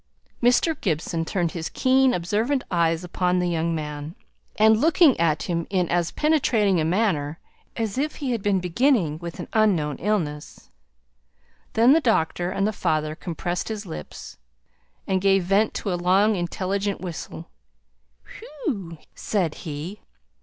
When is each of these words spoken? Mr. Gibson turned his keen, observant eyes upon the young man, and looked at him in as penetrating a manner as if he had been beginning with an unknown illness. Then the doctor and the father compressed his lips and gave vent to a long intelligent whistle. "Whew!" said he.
Mr. 0.41 0.75
Gibson 0.81 1.25
turned 1.25 1.51
his 1.51 1.69
keen, 1.69 2.11
observant 2.11 2.63
eyes 2.71 3.03
upon 3.03 3.37
the 3.37 3.47
young 3.47 3.75
man, 3.75 4.15
and 4.55 4.81
looked 4.81 4.99
at 4.99 5.43
him 5.43 5.67
in 5.69 5.87
as 5.89 6.09
penetrating 6.09 6.81
a 6.81 6.83
manner 6.83 7.37
as 7.77 7.99
if 7.99 8.15
he 8.15 8.31
had 8.31 8.41
been 8.41 8.59
beginning 8.59 9.19
with 9.19 9.39
an 9.39 9.47
unknown 9.53 9.97
illness. 9.97 10.71
Then 11.73 11.93
the 11.93 12.01
doctor 12.01 12.49
and 12.49 12.65
the 12.65 12.73
father 12.73 13.13
compressed 13.13 13.67
his 13.67 13.85
lips 13.85 14.39
and 15.05 15.21
gave 15.21 15.43
vent 15.43 15.75
to 15.75 15.93
a 15.93 16.01
long 16.01 16.35
intelligent 16.35 16.99
whistle. 16.99 17.51
"Whew!" 18.39 18.97
said 19.13 19.53
he. 19.53 20.01